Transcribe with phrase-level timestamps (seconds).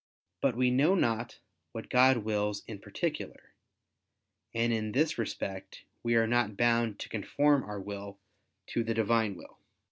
[0.41, 1.37] But we know not
[1.73, 3.53] what God wills in particular:
[4.51, 8.17] and in this respect we are not bound to conform our will
[8.69, 9.59] to the Divine will.